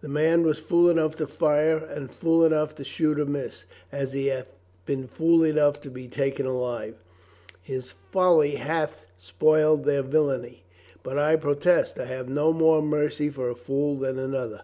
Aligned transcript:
This 0.00 0.10
man 0.10 0.42
was 0.42 0.58
fool 0.58 0.88
enough 0.88 1.16
to 1.16 1.26
fire 1.26 1.76
and 1.76 2.10
fool 2.10 2.46
enough 2.46 2.74
to 2.76 2.82
shoot 2.82 3.20
amiss, 3.20 3.66
as 3.92 4.14
he 4.14 4.28
hath 4.28 4.50
been 4.86 5.06
fool 5.06 5.44
enough 5.44 5.82
to 5.82 5.90
be 5.90 6.08
taken 6.08 6.46
alive. 6.46 6.94
His 7.60 7.92
folly 8.10 8.52
hath 8.52 9.04
spoiled 9.18 9.84
their 9.84 10.00
villainy. 10.02 10.62
But 11.02 11.18
I 11.18 11.36
protest 11.36 11.98
I 12.00 12.06
have 12.06 12.26
no 12.26 12.54
more 12.54 12.80
mercy 12.80 13.28
for 13.28 13.50
a 13.50 13.54
fool 13.54 13.96
than 13.96 14.18
another." 14.18 14.62